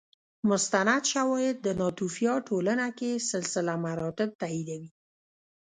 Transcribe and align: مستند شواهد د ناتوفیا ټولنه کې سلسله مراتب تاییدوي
مستند 0.49 1.03
شواهد 1.11 1.55
د 1.61 1.67
ناتوفیا 1.81 2.33
ټولنه 2.47 2.87
کې 2.97 3.11
سلسله 3.31 3.73
مراتب 3.85 4.29
تاییدوي 4.41 4.89